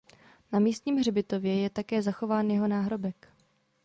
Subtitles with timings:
[0.51, 3.27] Na místním hřbitově je také zachován jeho náhrobek.